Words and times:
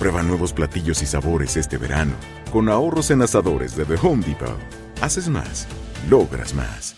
Prueba 0.00 0.22
nuevos 0.22 0.54
platillos 0.54 1.02
y 1.02 1.04
sabores 1.04 1.58
este 1.58 1.76
verano, 1.76 2.12
con 2.50 2.70
ahorros 2.70 3.10
en 3.10 3.20
asadores 3.20 3.76
de 3.76 3.84
The 3.84 3.96
Home 4.02 4.24
Depot. 4.26 4.56
Haces 5.02 5.28
más, 5.28 5.68
logras 6.08 6.54
más. 6.54 6.96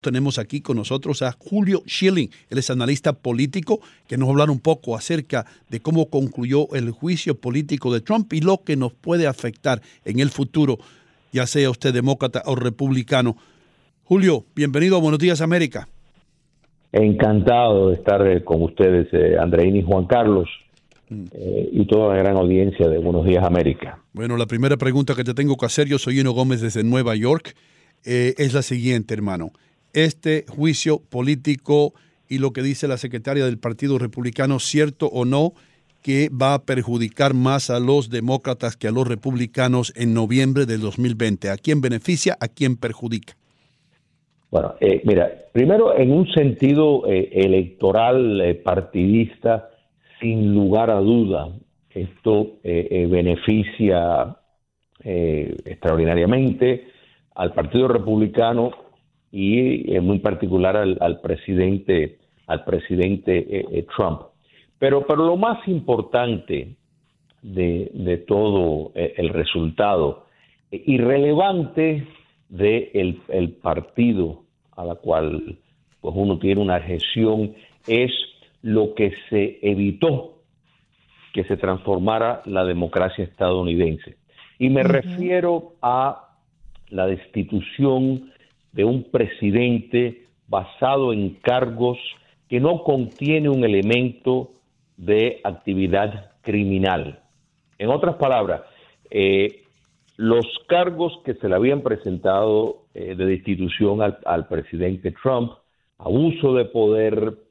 Tenemos 0.00 0.38
aquí 0.38 0.60
con 0.60 0.76
nosotros 0.76 1.22
a 1.22 1.32
Julio 1.32 1.82
Schilling, 1.88 2.30
él 2.48 2.58
es 2.58 2.70
analista 2.70 3.14
político, 3.14 3.80
que 4.06 4.16
nos 4.16 4.28
va 4.28 4.30
a 4.30 4.32
hablar 4.34 4.50
un 4.50 4.60
poco 4.60 4.94
acerca 4.94 5.44
de 5.68 5.80
cómo 5.80 6.08
concluyó 6.08 6.72
el 6.76 6.92
juicio 6.92 7.34
político 7.34 7.92
de 7.92 8.00
Trump 8.00 8.32
y 8.32 8.42
lo 8.42 8.58
que 8.58 8.76
nos 8.76 8.92
puede 8.92 9.26
afectar 9.26 9.82
en 10.04 10.20
el 10.20 10.30
futuro, 10.30 10.78
ya 11.32 11.48
sea 11.48 11.68
usted 11.68 11.92
demócrata 11.92 12.44
o 12.46 12.54
republicano. 12.54 13.36
Julio, 14.04 14.44
bienvenido 14.54 14.96
a 14.96 15.00
Buenos 15.00 15.18
Días 15.18 15.40
América. 15.40 15.88
Encantado 16.92 17.88
de 17.88 17.96
estar 17.96 18.24
eh, 18.24 18.44
con 18.44 18.62
ustedes, 18.62 19.08
eh, 19.12 19.36
Andreín 19.36 19.74
y 19.74 19.82
Juan 19.82 20.06
Carlos, 20.06 20.48
eh, 21.10 21.68
y 21.72 21.86
toda 21.86 22.14
la 22.14 22.22
gran 22.22 22.36
audiencia 22.36 22.88
de 22.88 22.98
Buenos 22.98 23.24
Días 23.24 23.44
América. 23.44 23.98
Bueno, 24.12 24.36
la 24.36 24.46
primera 24.46 24.76
pregunta 24.76 25.14
que 25.14 25.24
te 25.24 25.34
tengo 25.34 25.56
que 25.56 25.66
hacer, 25.66 25.86
yo 25.88 25.98
soy 25.98 26.20
Hino 26.20 26.32
Gómez 26.32 26.60
desde 26.60 26.84
Nueva 26.84 27.14
York, 27.14 27.54
eh, 28.04 28.34
es 28.38 28.54
la 28.54 28.62
siguiente, 28.62 29.14
hermano. 29.14 29.50
Este 29.92 30.44
juicio 30.48 30.98
político 30.98 31.94
y 32.28 32.38
lo 32.38 32.52
que 32.52 32.62
dice 32.62 32.88
la 32.88 32.96
secretaria 32.96 33.44
del 33.44 33.58
Partido 33.58 33.98
Republicano, 33.98 34.58
cierto 34.58 35.06
o 35.06 35.24
no, 35.24 35.52
que 36.02 36.28
va 36.30 36.54
a 36.54 36.62
perjudicar 36.62 37.34
más 37.34 37.70
a 37.70 37.80
los 37.80 38.10
demócratas 38.10 38.76
que 38.76 38.88
a 38.88 38.92
los 38.92 39.08
republicanos 39.08 39.92
en 39.96 40.14
noviembre 40.14 40.66
del 40.66 40.80
2020. 40.80 41.50
¿A 41.50 41.56
quién 41.56 41.80
beneficia? 41.80 42.36
¿A 42.40 42.48
quién 42.48 42.76
perjudica? 42.76 43.34
Bueno, 44.50 44.74
eh, 44.80 45.02
mira, 45.04 45.28
primero 45.52 45.96
en 45.98 46.12
un 46.12 46.28
sentido 46.28 47.06
eh, 47.08 47.30
electoral 47.32 48.40
eh, 48.40 48.54
partidista, 48.54 49.70
sin 50.20 50.54
lugar 50.54 50.90
a 50.90 51.00
duda, 51.00 51.48
esto 51.90 52.58
eh, 52.62 52.88
eh, 52.90 53.06
beneficia 53.06 54.36
eh, 55.02 55.56
extraordinariamente 55.64 56.88
al 57.34 57.52
Partido 57.52 57.88
Republicano 57.88 58.70
y 59.30 59.94
en 59.94 60.04
muy 60.04 60.18
particular 60.20 60.76
al, 60.76 61.20
presidente, 61.20 62.18
al 62.46 62.64
presidente 62.64 63.36
eh, 63.38 63.66
eh, 63.70 63.86
Trump. 63.94 64.22
Pero, 64.78 65.06
pero 65.06 65.26
lo 65.26 65.36
más 65.36 65.66
importante 65.68 66.76
de, 67.42 67.90
de 67.94 68.16
todo 68.18 68.92
eh, 68.94 69.14
el 69.16 69.30
resultado, 69.30 70.26
eh, 70.70 70.82
irrelevante 70.86 72.06
de 72.48 72.90
el, 72.94 73.52
partido 73.52 74.42
a 74.72 74.84
la 74.84 74.94
cual 74.94 75.58
pues 76.00 76.14
uno 76.16 76.38
tiene 76.38 76.60
una 76.60 76.76
adhesión, 76.76 77.54
es 77.86 78.12
lo 78.66 78.94
que 78.94 79.12
se 79.30 79.60
evitó 79.62 80.40
que 81.32 81.44
se 81.44 81.56
transformara 81.56 82.42
la 82.46 82.64
democracia 82.64 83.22
estadounidense. 83.22 84.16
Y 84.58 84.70
me 84.70 84.82
refiero 84.82 85.74
a 85.82 86.30
la 86.88 87.06
destitución 87.06 88.32
de 88.72 88.84
un 88.84 89.04
presidente 89.04 90.24
basado 90.48 91.12
en 91.12 91.34
cargos 91.42 91.96
que 92.48 92.58
no 92.58 92.82
contiene 92.82 93.48
un 93.50 93.64
elemento 93.64 94.50
de 94.96 95.40
actividad 95.44 96.32
criminal. 96.40 97.20
En 97.78 97.90
otras 97.90 98.16
palabras, 98.16 98.62
eh, 99.10 99.62
los 100.16 100.44
cargos 100.66 101.20
que 101.24 101.34
se 101.34 101.48
le 101.48 101.54
habían 101.54 101.82
presentado 101.82 102.86
eh, 102.94 103.14
de 103.14 103.26
destitución 103.26 104.02
al, 104.02 104.18
al 104.24 104.48
presidente 104.48 105.12
Trump, 105.22 105.52
abuso 105.98 106.54
de 106.54 106.64
poder 106.64 107.45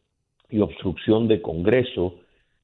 y 0.50 0.60
obstrucción 0.60 1.28
de 1.28 1.42
Congreso, 1.42 2.16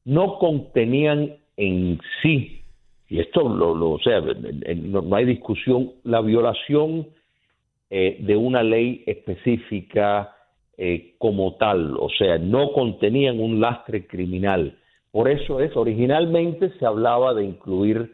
no 0.05 0.37
contenían 0.39 1.35
en 1.57 1.99
sí, 2.21 2.61
y 3.07 3.19
esto 3.19 3.47
lo, 3.47 3.75
lo 3.75 3.91
o 3.91 3.99
sea, 3.99 4.21
no 4.21 5.15
hay 5.15 5.25
discusión, 5.25 5.91
la 6.03 6.21
violación 6.21 7.07
eh, 7.89 8.17
de 8.21 8.37
una 8.37 8.63
ley 8.63 9.03
específica 9.05 10.33
eh, 10.77 11.15
como 11.17 11.55
tal, 11.57 11.97
o 11.99 12.09
sea, 12.09 12.37
no 12.37 12.71
contenían 12.71 13.39
un 13.39 13.59
lastre 13.59 14.07
criminal. 14.07 14.77
Por 15.11 15.29
eso 15.29 15.59
es, 15.59 15.75
originalmente 15.75 16.71
se 16.79 16.85
hablaba 16.85 17.33
de 17.33 17.43
incluir 17.43 18.13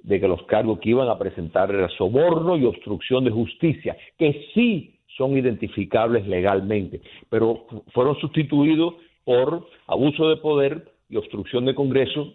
de 0.00 0.20
que 0.20 0.26
los 0.26 0.42
cargos 0.46 0.80
que 0.80 0.90
iban 0.90 1.08
a 1.08 1.18
presentar 1.18 1.72
era 1.72 1.88
soborno 1.90 2.56
y 2.56 2.64
obstrucción 2.64 3.24
de 3.24 3.30
justicia, 3.30 3.96
que 4.18 4.48
sí 4.52 4.98
son 5.16 5.36
identificables 5.36 6.26
legalmente, 6.26 7.00
pero 7.28 7.64
fu- 7.68 7.84
fueron 7.92 8.16
sustituidos 8.20 8.94
por 9.24 9.66
abuso 9.86 10.28
de 10.28 10.36
poder 10.36 10.90
y 11.08 11.16
obstrucción 11.16 11.64
de 11.64 11.74
Congreso, 11.74 12.32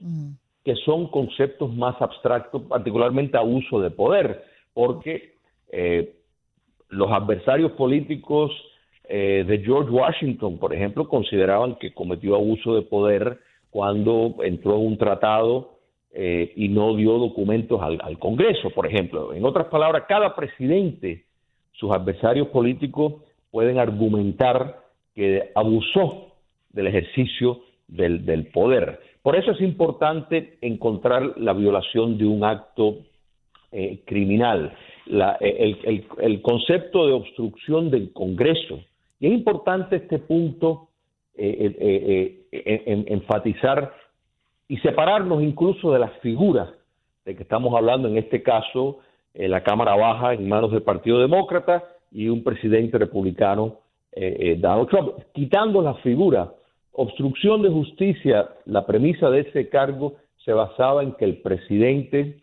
que 0.63 0.75
son 0.85 1.07
conceptos 1.07 1.73
más 1.75 1.95
abstractos, 2.01 2.61
particularmente 2.63 3.37
abuso 3.37 3.79
de 3.81 3.89
poder, 3.89 4.43
porque 4.73 5.33
eh, 5.71 6.13
los 6.89 7.11
adversarios 7.11 7.71
políticos 7.73 8.51
eh, 9.09 9.43
de 9.47 9.59
George 9.59 9.89
Washington, 9.89 10.57
por 10.57 10.73
ejemplo, 10.73 11.07
consideraban 11.07 11.75
que 11.75 11.93
cometió 11.93 12.35
abuso 12.35 12.75
de 12.75 12.81
poder 12.83 13.39
cuando 13.69 14.35
entró 14.43 14.75
en 14.75 14.87
un 14.87 14.97
tratado 14.97 15.71
eh, 16.13 16.51
y 16.55 16.67
no 16.69 16.95
dio 16.95 17.17
documentos 17.17 17.81
al, 17.81 17.99
al 18.01 18.17
Congreso, 18.19 18.69
por 18.71 18.85
ejemplo. 18.87 19.33
En 19.33 19.45
otras 19.45 19.67
palabras, 19.67 20.03
cada 20.07 20.35
presidente, 20.35 21.25
sus 21.79 21.91
adversarios 21.91 22.49
políticos 22.49 23.13
pueden 23.51 23.79
argumentar 23.79 24.77
que 25.15 25.51
abusó 25.55 26.33
del 26.69 26.87
ejercicio 26.87 27.61
del, 27.87 28.25
del 28.25 28.47
poder. 28.47 28.99
Por 29.23 29.35
eso 29.35 29.51
es 29.51 29.61
importante 29.61 30.57
encontrar 30.61 31.37
la 31.37 31.53
violación 31.53 32.17
de 32.17 32.25
un 32.25 32.43
acto 32.43 32.97
eh, 33.71 34.01
criminal. 34.05 34.73
La- 35.07 35.37
el, 35.39 35.77
el- 35.83 36.05
el 36.19 36.41
concepto 36.41 37.07
de 37.07 37.13
obstrucción 37.13 37.89
del 37.89 38.11
Congreso 38.13 38.79
Y 39.19 39.27
es 39.27 39.33
importante 39.33 39.95
este 39.97 40.19
punto 40.19 40.89
enfatizar 42.51 43.93
y 44.67 44.77
separarnos 44.77 45.41
incluso 45.43 45.91
de 45.93 45.99
las 45.99 46.11
figuras 46.19 46.69
de 47.25 47.35
que 47.35 47.43
estamos 47.43 47.73
hablando, 47.75 48.07
en 48.07 48.17
este 48.17 48.41
caso, 48.41 48.99
la 49.37 49.61
Cámara 49.61 49.95
Baja 49.95 50.33
en 50.33 50.49
manos 50.49 50.71
del 50.71 50.81
Partido 50.81 51.19
Demócrata 51.19 51.83
y 52.11 52.27
un 52.29 52.43
presidente 52.43 52.97
republicano, 52.97 53.77
Donald 54.57 54.89
Trump, 54.89 55.11
quitando 55.33 55.81
la 55.81 55.93
figura 55.95 56.51
obstrucción 56.93 57.61
de 57.61 57.69
justicia, 57.69 58.49
la 58.65 58.85
premisa 58.85 59.29
de 59.29 59.41
ese 59.41 59.69
cargo 59.69 60.15
se 60.43 60.53
basaba 60.53 61.03
en 61.03 61.13
que 61.13 61.25
el 61.25 61.37
presidente 61.37 62.39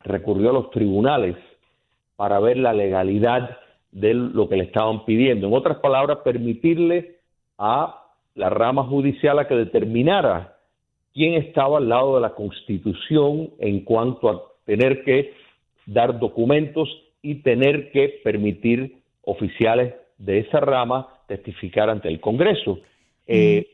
recurrió 0.00 0.50
a 0.50 0.52
los 0.52 0.70
tribunales 0.70 1.36
para 2.16 2.38
ver 2.40 2.58
la 2.58 2.74
legalidad 2.74 3.56
de 3.90 4.12
lo 4.12 4.48
que 4.48 4.56
le 4.56 4.64
estaban 4.64 5.06
pidiendo. 5.06 5.46
En 5.46 5.54
otras 5.54 5.78
palabras, 5.78 6.18
permitirle 6.24 7.16
a 7.56 8.04
la 8.34 8.50
rama 8.50 8.84
judicial 8.84 9.38
a 9.38 9.48
que 9.48 9.54
determinara 9.54 10.56
quién 11.14 11.34
estaba 11.34 11.78
al 11.78 11.88
lado 11.88 12.16
de 12.16 12.20
la 12.20 12.34
Constitución 12.34 13.50
en 13.58 13.84
cuanto 13.84 14.28
a 14.28 14.42
tener 14.66 15.04
que 15.04 15.32
dar 15.86 16.18
documentos 16.18 16.88
y 17.22 17.36
tener 17.36 17.90
que 17.90 18.20
permitir 18.22 18.98
oficiales 19.22 19.94
de 20.18 20.40
esa 20.40 20.60
rama 20.60 21.08
testificar 21.26 21.90
ante 21.90 22.08
el 22.08 22.20
Congreso. 22.20 22.80
Eh, 23.26 23.66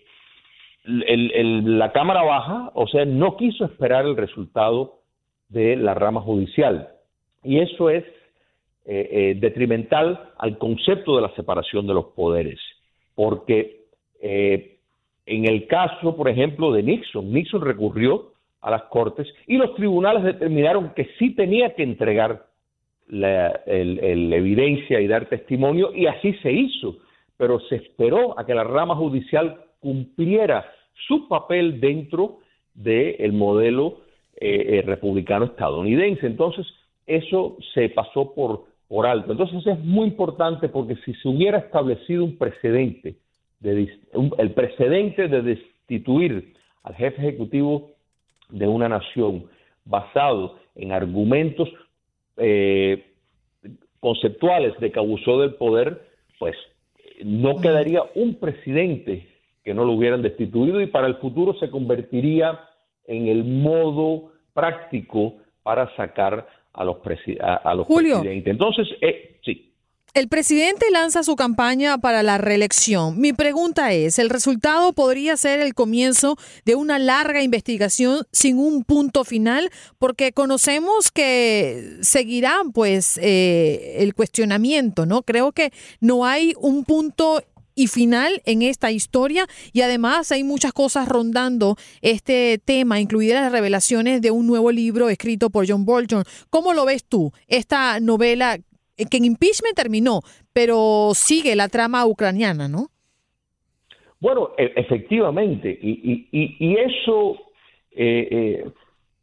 la 0.84 1.92
Cámara 1.92 2.22
Baja, 2.22 2.70
o 2.74 2.86
sea, 2.86 3.04
no 3.04 3.36
quiso 3.36 3.64
esperar 3.64 4.06
el 4.06 4.16
resultado 4.16 5.00
de 5.48 5.76
la 5.76 5.94
rama 5.94 6.20
judicial. 6.20 6.88
Y 7.42 7.58
eso 7.58 7.90
es 7.90 8.04
eh, 8.86 9.08
eh, 9.12 9.36
detrimental 9.38 10.32
al 10.38 10.58
concepto 10.58 11.16
de 11.16 11.22
la 11.22 11.34
separación 11.34 11.86
de 11.86 11.94
los 11.94 12.06
poderes, 12.06 12.58
porque 13.14 13.84
eh, 14.20 14.78
en 15.26 15.46
el 15.46 15.66
caso, 15.66 16.16
por 16.16 16.28
ejemplo, 16.28 16.72
de 16.72 16.82
Nixon, 16.82 17.32
Nixon 17.32 17.60
recurrió 17.60 18.29
a 18.60 18.70
las 18.70 18.82
Cortes 18.84 19.26
y 19.46 19.56
los 19.56 19.74
tribunales 19.74 20.22
determinaron 20.22 20.92
que 20.94 21.08
sí 21.18 21.34
tenía 21.34 21.74
que 21.74 21.82
entregar 21.82 22.46
la 23.08 23.60
evidencia 23.66 25.00
y 25.00 25.08
dar 25.08 25.28
testimonio, 25.28 25.92
y 25.94 26.06
así 26.06 26.32
se 26.42 26.52
hizo, 26.52 26.96
pero 27.36 27.58
se 27.60 27.76
esperó 27.76 28.38
a 28.38 28.46
que 28.46 28.54
la 28.54 28.62
rama 28.64 28.94
judicial 28.94 29.56
cumpliera 29.80 30.64
su 31.08 31.26
papel 31.26 31.80
dentro 31.80 32.38
del 32.74 33.32
modelo 33.32 34.02
eh, 34.36 34.78
eh, 34.78 34.82
republicano 34.82 35.46
estadounidense. 35.46 36.26
Entonces, 36.26 36.66
eso 37.06 37.56
se 37.74 37.88
pasó 37.88 38.32
por, 38.34 38.64
por 38.88 39.06
alto. 39.06 39.32
Entonces, 39.32 39.66
es 39.66 39.78
muy 39.80 40.08
importante 40.08 40.68
porque 40.68 40.96
si 41.04 41.14
se 41.14 41.28
hubiera 41.28 41.58
establecido 41.58 42.24
un 42.24 42.38
precedente, 42.38 43.16
de, 43.60 43.90
el 44.38 44.50
precedente 44.52 45.28
de 45.28 45.42
destituir 45.42 46.54
al 46.82 46.94
jefe 46.94 47.20
ejecutivo 47.20 47.90
de 48.50 48.68
una 48.68 48.88
nación 48.88 49.44
basado 49.84 50.58
en 50.74 50.92
argumentos 50.92 51.68
eh, 52.36 53.06
conceptuales 53.98 54.78
de 54.80 54.90
que 54.90 54.98
abusó 54.98 55.40
del 55.40 55.54
poder, 55.54 56.06
pues 56.38 56.56
no 57.22 57.60
quedaría 57.60 58.02
un 58.14 58.36
presidente 58.36 59.26
que 59.62 59.74
no 59.74 59.84
lo 59.84 59.92
hubieran 59.92 60.22
destituido 60.22 60.80
y 60.80 60.86
para 60.86 61.06
el 61.06 61.16
futuro 61.16 61.54
se 61.54 61.70
convertiría 61.70 62.60
en 63.06 63.28
el 63.28 63.44
modo 63.44 64.32
práctico 64.54 65.34
para 65.62 65.94
sacar 65.96 66.46
a 66.72 66.84
los, 66.84 66.96
a, 67.40 67.74
los 67.74 67.86
presidentes. 67.86 68.46
Entonces, 68.46 68.88
eh, 69.00 69.38
sí. 69.44 69.69
El 70.12 70.26
presidente 70.26 70.86
lanza 70.90 71.22
su 71.22 71.36
campaña 71.36 71.98
para 71.98 72.24
la 72.24 72.36
reelección. 72.36 73.20
Mi 73.20 73.32
pregunta 73.32 73.92
es, 73.92 74.18
¿el 74.18 74.28
resultado 74.28 74.92
podría 74.92 75.36
ser 75.36 75.60
el 75.60 75.72
comienzo 75.72 76.36
de 76.64 76.74
una 76.74 76.98
larga 76.98 77.44
investigación 77.44 78.26
sin 78.32 78.58
un 78.58 78.82
punto 78.82 79.22
final? 79.24 79.70
Porque 80.00 80.32
conocemos 80.32 81.12
que 81.12 81.98
seguirá 82.00 82.56
pues 82.74 83.20
eh, 83.22 83.98
el 83.98 84.14
cuestionamiento, 84.14 85.06
¿no? 85.06 85.22
Creo 85.22 85.52
que 85.52 85.72
no 86.00 86.26
hay 86.26 86.54
un 86.58 86.84
punto 86.84 87.44
y 87.76 87.86
final 87.86 88.42
en 88.46 88.62
esta 88.62 88.90
historia 88.90 89.46
y 89.72 89.82
además 89.82 90.32
hay 90.32 90.42
muchas 90.42 90.72
cosas 90.72 91.08
rondando 91.08 91.76
este 92.02 92.60
tema, 92.64 92.98
incluidas 92.98 93.42
las 93.42 93.52
revelaciones 93.52 94.20
de 94.20 94.32
un 94.32 94.48
nuevo 94.48 94.72
libro 94.72 95.08
escrito 95.08 95.50
por 95.50 95.68
John 95.68 95.84
Bolton. 95.84 96.24
¿Cómo 96.50 96.74
lo 96.74 96.84
ves 96.84 97.04
tú? 97.04 97.32
Esta 97.46 98.00
novela 98.00 98.58
que 99.08 99.16
en 99.16 99.24
impeachment 99.24 99.76
terminó, 99.76 100.20
pero 100.52 101.10
sigue 101.14 101.54
la 101.56 101.68
trama 101.68 102.06
ucraniana, 102.06 102.68
¿no? 102.68 102.88
Bueno, 104.20 104.50
e, 104.58 104.72
efectivamente, 104.76 105.78
y, 105.80 106.28
y, 106.30 106.76
eso 106.76 107.36
eh, 107.92 108.28
eh, 108.30 108.70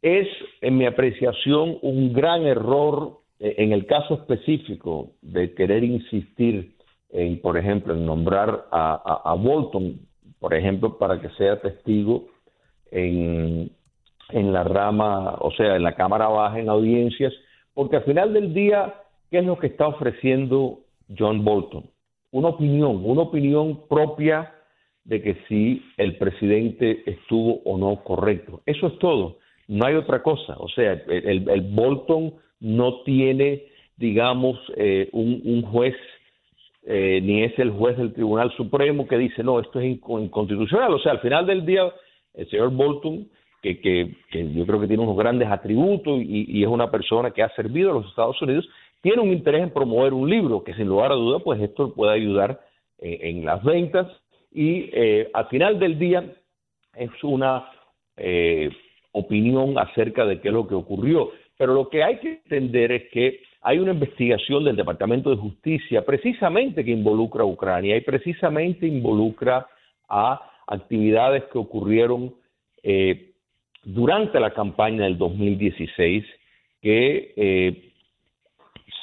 es, 0.02 0.28
en 0.60 0.76
mi 0.76 0.86
apreciación, 0.86 1.78
un 1.82 2.12
gran 2.12 2.46
error 2.46 3.20
en 3.40 3.72
el 3.72 3.86
caso 3.86 4.14
específico 4.14 5.12
de 5.22 5.54
querer 5.54 5.84
insistir 5.84 6.74
en, 7.10 7.40
por 7.40 7.56
ejemplo, 7.56 7.94
en 7.94 8.04
nombrar 8.04 8.66
a, 8.70 9.34
Bolton, 9.38 10.00
por 10.38 10.54
ejemplo, 10.54 10.98
para 10.98 11.20
que 11.20 11.30
sea 11.30 11.60
testigo 11.60 12.26
en, 12.90 13.70
en 14.30 14.52
la 14.52 14.64
rama, 14.64 15.36
o 15.40 15.50
sea, 15.52 15.76
en 15.76 15.82
la 15.82 15.94
Cámara 15.94 16.28
Baja, 16.28 16.58
en 16.58 16.68
audiencias, 16.68 17.32
porque 17.74 17.96
al 17.96 18.04
final 18.04 18.32
del 18.34 18.52
día, 18.52 18.94
¿qué 19.30 19.38
es 19.38 19.44
lo 19.44 19.58
que 19.58 19.68
está 19.68 19.86
ofreciendo 19.88 20.80
John 21.16 21.44
Bolton? 21.44 21.84
Una 22.30 22.48
opinión, 22.48 23.02
una 23.04 23.22
opinión 23.22 23.86
propia 23.88 24.52
de 25.04 25.22
que 25.22 25.36
si 25.48 25.82
el 25.96 26.16
presidente 26.18 27.02
estuvo 27.10 27.62
o 27.64 27.78
no 27.78 28.04
correcto. 28.04 28.60
Eso 28.66 28.88
es 28.88 28.98
todo, 28.98 29.38
no 29.66 29.86
hay 29.86 29.94
otra 29.94 30.22
cosa. 30.22 30.56
O 30.58 30.68
sea, 30.68 30.92
el, 30.92 31.48
el 31.48 31.60
Bolton 31.62 32.34
no 32.60 33.02
tiene, 33.02 33.64
digamos, 33.96 34.58
eh, 34.76 35.08
un, 35.12 35.62
juez 35.62 35.94
eh, 36.84 37.20
ni 37.22 37.42
es 37.42 37.58
el 37.58 37.70
juez 37.70 37.96
del 37.96 38.12
Tribunal 38.12 38.52
Supremo 38.56 39.06
que 39.06 39.18
dice, 39.18 39.42
no, 39.42 39.60
esto 39.60 39.80
es 39.80 39.86
inconstitucional. 39.86 40.92
O 40.92 40.98
sea, 40.98 41.12
al 41.12 41.20
final 41.20 41.46
del 41.46 41.64
día, 41.64 41.92
el 42.34 42.48
señor 42.48 42.70
Bolton, 42.70 43.28
que, 43.62 43.80
que, 43.80 44.14
yo 44.54 44.66
creo 44.66 44.80
que 44.80 44.86
tiene 44.86 45.02
unos 45.02 45.16
grandes 45.16 45.48
atributos 45.48 46.20
y, 46.22 46.62
es 46.62 46.68
una 46.68 46.90
persona 46.90 47.30
que 47.32 47.42
ha 47.42 47.54
servido 47.54 47.90
a 47.90 47.94
los 47.94 48.06
Estados 48.06 48.40
Unidos, 48.40 48.68
tiene 49.00 49.22
un 49.22 49.32
interés 49.32 49.62
en 49.62 49.70
promover 49.70 50.12
un 50.12 50.28
libro 50.28 50.64
que 50.64 50.74
sin 50.74 50.88
lugar 50.88 51.12
a 51.12 51.16
duda, 51.16 51.38
pues 51.40 51.60
esto 51.60 51.94
puede 51.94 52.12
ayudar 52.12 52.60
eh, 52.98 53.18
en 53.22 53.44
las 53.44 53.62
ventas 53.62 54.06
y 54.52 54.90
eh, 54.92 55.30
al 55.32 55.46
final 55.48 55.78
del 55.78 55.98
día 55.98 56.24
es 56.94 57.10
una 57.22 57.70
opinión 59.12 59.78
acerca 59.78 60.26
de 60.26 60.40
qué 60.40 60.48
es 60.48 60.54
lo 60.54 60.66
que 60.66 60.74
ocurrió. 60.74 61.30
Pero 61.56 61.74
lo 61.74 61.88
que 61.88 62.02
hay 62.02 62.18
que 62.18 62.40
entender 62.44 62.90
es 62.90 63.08
que 63.10 63.40
hay 63.60 63.78
una 63.78 63.92
investigación 63.92 64.64
del 64.64 64.76
Departamento 64.76 65.30
de 65.30 65.36
Justicia 65.36 66.04
precisamente 66.04 66.84
que 66.84 66.92
involucra 66.92 67.42
a 67.42 67.46
Ucrania 67.46 67.96
y 67.96 68.00
precisamente 68.00 68.86
involucra 68.86 69.66
a 70.08 70.40
actividades 70.66 71.44
que 71.52 71.58
ocurrieron 71.58 72.34
eh, 72.82 73.32
durante 73.82 74.38
la 74.38 74.52
campaña 74.52 75.04
del 75.04 75.18
2016 75.18 76.24
que 76.80 77.34
eh, 77.36 77.87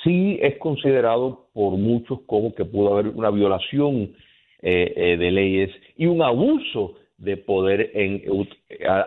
sí 0.05 0.39
es 0.41 0.57
considerado 0.59 1.47
por 1.53 1.73
muchos 1.73 2.21
como 2.25 2.55
que 2.55 2.63
pudo 2.63 2.93
haber 2.93 3.09
una 3.09 3.29
violación 3.29 4.15
eh, 4.61 5.17
de 5.19 5.31
leyes 5.31 5.71
y 5.97 6.05
un 6.05 6.21
abuso 6.21 6.93
de 7.17 7.35
poder 7.35 7.91
en, 7.93 8.23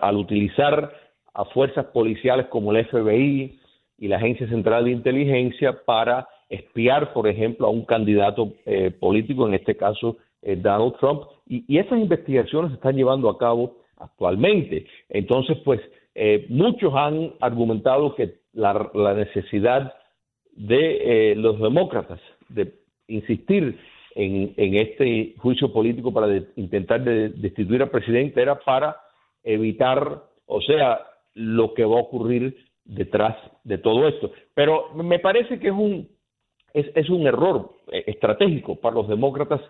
al 0.03 0.17
utilizar 0.17 0.93
a 1.33 1.45
fuerzas 1.47 1.87
policiales 1.87 2.47
como 2.49 2.73
el 2.73 2.85
FBI 2.87 3.59
y 3.99 4.09
la 4.09 4.17
Agencia 4.17 4.49
Central 4.49 4.85
de 4.85 4.91
Inteligencia 4.91 5.85
para 5.85 6.27
espiar, 6.49 7.13
por 7.13 7.29
ejemplo, 7.29 7.67
a 7.67 7.71
un 7.71 7.85
candidato 7.85 8.55
eh, 8.65 8.91
político, 8.91 9.47
en 9.47 9.55
este 9.55 9.77
caso 9.77 10.17
eh, 10.43 10.57
Donald 10.57 10.97
Trump, 10.99 11.23
y, 11.47 11.79
esas 11.79 11.99
investigaciones 11.99 12.71
se 12.71 12.77
están 12.77 12.97
llevando 12.97 13.29
a 13.29 13.39
cabo 13.39 13.77
actualmente. 13.99 14.87
Entonces, 15.09 15.59
pues, 15.65 15.81
eh, 16.15 16.47
muchos 16.49 16.93
han 16.95 17.35
argumentado 17.41 18.15
que 18.15 18.35
la, 18.53 18.91
necesidad 19.15 19.95
de 20.59 21.35
los 21.37 21.61
demócratas 21.61 22.21
de 22.49 22.75
insistir 23.07 23.79
en, 24.15 24.75
este 24.75 25.35
juicio 25.39 25.73
político 25.73 26.13
para 26.13 26.43
intentar 26.57 27.03
destituir 27.05 27.83
al 27.83 27.91
presidente 27.91 28.43
era 28.43 28.59
para 28.59 28.97
evitar, 29.45 30.25
o 30.47 30.61
sea, 30.61 31.01
lo 31.35 31.73
que 31.75 31.85
va 31.85 31.97
a 31.97 32.03
ocurrir 32.03 32.57
detrás 32.85 33.37
de 33.63 33.79
todo 33.79 34.09
esto. 34.09 34.33
Pero 34.55 34.93
me 34.95 35.21
parece 35.21 35.61
que 35.61 35.69
es 35.69 35.73
un, 35.73 36.09
es, 36.75 37.09
un 37.09 37.27
error 37.27 37.71
eh, 37.93 38.05
estratégico 38.07 38.77
para 38.77 38.97
los 38.97 39.09
demócratas 39.09 39.61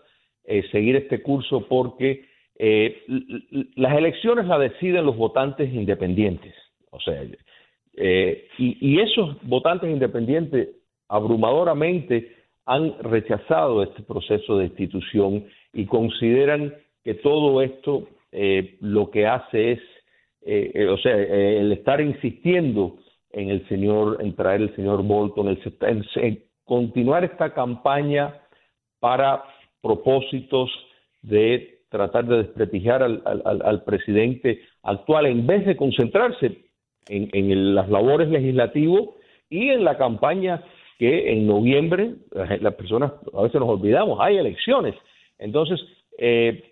eh, 0.44 0.62
seguir 0.72 0.96
este 0.96 1.22
curso 1.22 1.66
porque 1.68 2.24
eh, 2.58 3.02
las 3.76 3.96
elecciones 3.96 4.46
las 4.46 4.60
deciden 4.60 5.04
los 5.04 5.16
votantes 5.16 5.72
independientes. 5.72 6.54
O 6.90 7.00
sea, 7.00 7.22
y, 8.58 9.00
esos 9.00 9.36
votantes 9.42 9.90
independientes 9.90 10.68
abrumadoramente 11.08 12.36
han 12.66 12.98
rechazado 13.02 13.82
este 13.82 14.02
proceso 14.02 14.58
de 14.58 14.66
institución 14.66 15.46
y 15.72 15.86
consideran 15.86 16.74
que 17.02 17.14
todo 17.14 17.62
esto 17.62 18.08
eh, 18.30 18.76
lo 18.80 19.10
que 19.10 19.26
hace 19.26 19.72
es, 19.72 19.80
eh, 20.42 20.70
eh, 20.74 20.86
o 20.86 20.98
sea, 20.98 21.14
el 21.14 21.72
estar 21.72 22.00
insistiendo 22.00 22.98
en 23.30 23.48
el 23.48 23.66
señor, 23.68 24.18
en 24.20 24.34
traer 24.34 24.62
el 24.62 24.76
señor 24.76 25.02
Bolton, 25.02 25.48
el, 25.48 25.58
en, 26.16 26.42
continuar 26.64 27.24
esta 27.24 27.54
campaña 27.54 28.34
para 29.00 29.44
propósitos 29.80 30.70
de 31.22 31.78
tratar 31.88 32.26
de 32.26 32.38
desprestigiar 32.38 33.02
al, 33.02 33.22
al, 33.24 33.82
presidente 33.84 34.60
actual 34.82 35.24
en 35.24 35.46
vez 35.46 35.64
de 35.64 35.76
concentrarse 35.76 36.58
en, 37.08 37.30
en 37.32 37.74
las 37.74 37.88
labores 37.88 38.28
legislativas 38.28 39.04
y 39.48 39.70
en 39.70 39.84
la 39.84 39.96
campaña 39.96 40.62
que 40.98 41.32
en 41.32 41.46
noviembre 41.46 42.14
las 42.60 42.74
personas 42.74 43.12
a 43.32 43.42
veces 43.42 43.60
nos 43.60 43.68
olvidamos, 43.68 44.18
hay 44.20 44.36
elecciones. 44.36 44.94
Entonces, 45.38 45.80
eh, 46.18 46.64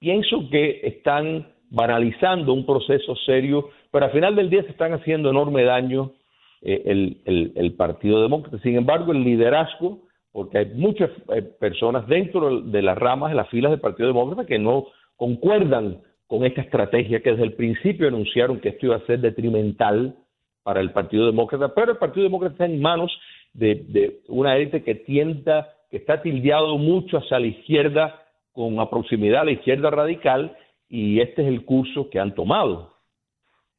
pienso 0.00 0.48
que 0.50 0.80
están 0.82 1.46
banalizando 1.70 2.52
un 2.52 2.66
proceso 2.66 3.14
serio, 3.24 3.70
pero 3.90 4.06
al 4.06 4.12
final 4.12 4.34
del 4.34 4.50
día 4.50 4.62
se 4.64 4.70
están 4.70 4.92
haciendo 4.92 5.30
enorme 5.30 5.62
daño 5.62 6.12
eh, 6.60 6.82
el, 6.84 7.52
el, 7.54 7.72
Partido 7.74 8.20
Demócrata. 8.20 8.58
Sin 8.58 8.76
embargo, 8.76 9.12
el 9.12 9.22
liderazgo, 9.22 10.00
porque 10.32 10.58
hay 10.58 10.66
muchas 10.74 11.10
eh, 11.34 11.42
personas 11.42 12.06
dentro 12.08 12.60
de 12.60 12.82
las 12.82 12.98
ramas, 12.98 13.30
de 13.30 13.36
las 13.36 13.48
filas 13.48 13.70
del 13.70 13.80
Partido 13.80 14.08
Demócrata, 14.08 14.46
que 14.46 14.58
no 14.58 14.86
concuerdan 15.16 15.98
con 16.26 16.44
esta 16.44 16.62
estrategia 16.62 17.22
que 17.22 17.30
desde 17.30 17.44
el 17.44 17.54
principio 17.54 18.08
anunciaron 18.08 18.58
que 18.60 18.70
esto 18.70 18.86
iba 18.86 18.96
a 18.96 19.06
ser 19.06 19.20
detrimental 19.20 20.16
para 20.62 20.80
el 20.80 20.90
Partido 20.92 21.26
Demócrata, 21.26 21.74
pero 21.74 21.92
el 21.92 21.98
Partido 21.98 22.24
Demócrata 22.24 22.54
está 22.54 22.66
en 22.66 22.80
manos 22.80 23.12
de, 23.54 24.22
una 24.28 24.56
élite 24.56 24.82
que 24.82 24.94
tienda, 24.94 25.74
que 25.90 25.98
está 25.98 26.22
tildeado 26.22 26.78
mucho 26.78 27.18
hacia 27.18 27.38
la 27.38 27.46
izquierda, 27.46 28.22
con 28.52 28.74
una 28.74 28.88
proximidad 28.88 29.42
a 29.42 29.44
la 29.44 29.52
izquierda 29.52 29.90
radical, 29.90 30.56
y 30.88 31.20
este 31.20 31.42
es 31.42 31.48
el 31.48 31.64
curso 31.64 32.08
que 32.10 32.18
han 32.18 32.34
tomado. 32.34 32.94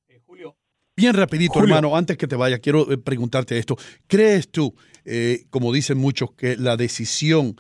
Eh, 0.08 0.20
Julio. 0.26 0.56
Bien 0.96 1.14
rapidito, 1.14 1.60
hermano, 1.60 1.96
antes 1.96 2.18
que 2.18 2.28
te 2.28 2.36
vaya, 2.36 2.60
quiero 2.60 2.92
eh, 2.92 2.98
preguntarte 2.98 3.58
esto. 3.58 3.76
¿Crees 4.08 4.50
tú, 4.50 4.76
eh, 5.06 5.40
como 5.50 5.74
dicen 5.74 5.98
muchos, 5.98 6.32
que 6.32 6.56
la 6.56 6.78
decisión 6.78 7.56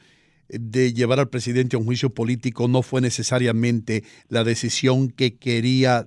de 0.47 0.93
llevar 0.93 1.19
al 1.19 1.29
presidente 1.29 1.75
a 1.75 1.79
un 1.79 1.85
juicio 1.85 2.11
político 2.11 2.67
no 2.67 2.83
fue 2.83 3.01
necesariamente 3.01 4.03
la 4.29 4.43
decisión 4.43 5.09
que 5.09 5.37
quería 5.37 6.05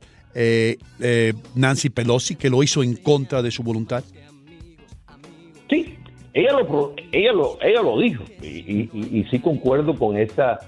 Nancy 1.55 1.89
Pelosi, 1.89 2.37
que 2.37 2.51
lo 2.51 2.63
hizo 2.63 2.83
en 2.83 2.97
contra 2.97 3.41
de 3.43 3.51
su 3.51 3.63
voluntad? 3.63 4.05
Ella 6.37 6.53
lo, 6.53 6.93
ella 7.13 7.33
lo, 7.33 7.59
ella 7.63 7.81
lo 7.81 7.99
dijo 7.99 8.23
y, 8.43 8.91
y, 8.93 9.25
sí 9.31 9.39
concuerdo 9.39 9.95
con 9.95 10.19
esa, 10.19 10.59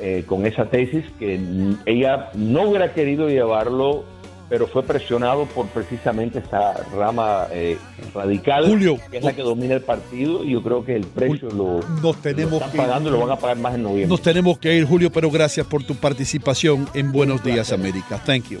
eh, 0.00 0.22
con 0.24 0.46
esa 0.46 0.66
tesis 0.66 1.04
que 1.18 1.40
ella 1.84 2.30
no 2.34 2.62
hubiera 2.62 2.94
querido 2.94 3.28
llevarlo, 3.28 4.04
pero 4.48 4.68
fue 4.68 4.84
presionado 4.84 5.46
por 5.46 5.66
precisamente 5.66 6.38
esa 6.38 6.74
rama 6.96 7.48
eh, 7.50 7.76
radical 8.14 8.66
que 9.10 9.16
es 9.16 9.24
la 9.24 9.34
que 9.34 9.42
domina 9.42 9.74
el 9.74 9.80
partido 9.80 10.44
y 10.44 10.52
yo 10.52 10.62
creo 10.62 10.84
que 10.84 10.94
el 10.94 11.06
precio 11.06 11.50
lo, 11.50 11.80
nos 12.00 12.22
tenemos 12.22 12.62
están 12.62 12.76
pagando 12.76 13.08
y 13.08 13.12
lo 13.12 13.18
van 13.18 13.32
a 13.32 13.36
pagar 13.36 13.56
más 13.56 13.74
en 13.74 13.82
noviembre. 13.82 14.06
Nos 14.06 14.22
tenemos 14.22 14.60
que 14.60 14.76
ir, 14.76 14.84
Julio, 14.84 15.10
pero 15.10 15.28
gracias 15.28 15.66
por 15.66 15.82
tu 15.82 15.96
participación 15.96 16.88
en 16.94 17.10
Buenos 17.10 17.42
Días 17.42 17.72
América. 17.72 18.22
Thank 18.24 18.50
you. 18.50 18.60